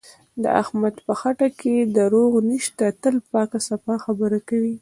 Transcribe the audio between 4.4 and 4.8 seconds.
کوي.